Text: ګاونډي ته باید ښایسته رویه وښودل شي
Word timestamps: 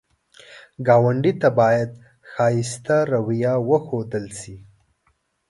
ګاونډي 0.87 1.33
ته 1.41 1.49
باید 1.59 1.89
ښایسته 2.31 2.97
رویه 3.13 3.53
وښودل 3.67 4.25
شي 4.39 4.55